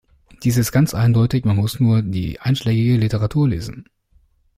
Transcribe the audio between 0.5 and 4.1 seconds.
ist ganz eindeutig, man muss nur die einschlägige Literatur lesen.